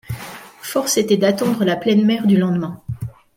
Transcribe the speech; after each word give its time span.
Force 0.61 0.97
était 0.97 1.17
d’attendre 1.17 1.63
la 1.63 1.75
pleine 1.75 2.03
mer 2.03 2.25
du 2.25 2.35
lendemain. 2.35 2.81